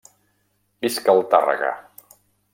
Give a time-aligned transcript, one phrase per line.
[0.85, 1.71] Visca el Tàrrega!